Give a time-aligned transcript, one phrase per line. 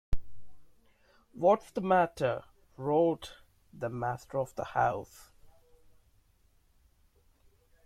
[1.33, 3.29] ‘What’s the matter?’ roared
[3.71, 5.29] the master of the house.